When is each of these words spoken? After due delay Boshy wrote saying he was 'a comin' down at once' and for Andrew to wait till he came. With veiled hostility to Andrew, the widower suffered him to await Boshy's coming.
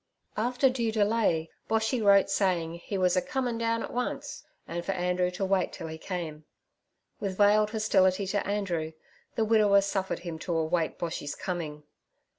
After 0.35 0.67
due 0.67 0.91
delay 0.91 1.51
Boshy 1.69 2.01
wrote 2.03 2.27
saying 2.31 2.79
he 2.83 2.97
was 2.97 3.15
'a 3.15 3.21
comin' 3.21 3.59
down 3.59 3.83
at 3.83 3.93
once' 3.93 4.43
and 4.67 4.83
for 4.83 4.93
Andrew 4.93 5.29
to 5.29 5.45
wait 5.45 5.71
till 5.71 5.85
he 5.85 5.99
came. 5.99 6.43
With 7.19 7.37
veiled 7.37 7.69
hostility 7.69 8.25
to 8.25 8.47
Andrew, 8.47 8.93
the 9.35 9.45
widower 9.45 9.81
suffered 9.81 10.17
him 10.25 10.39
to 10.39 10.57
await 10.57 10.97
Boshy's 10.97 11.35
coming. 11.35 11.83